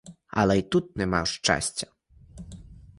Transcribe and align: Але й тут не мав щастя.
Але 0.27 0.59
й 0.59 0.61
тут 0.61 0.97
не 0.97 1.05
мав 1.05 1.27
щастя. 1.27 1.87